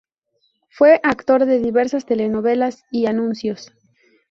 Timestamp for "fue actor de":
0.71-1.59